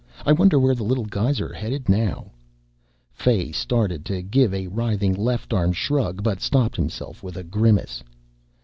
[0.25, 2.31] I wonder where the little guys are headed now?"
[3.11, 8.01] Fay started to give a writhing left armed shrug, but stopped himself with a grimace.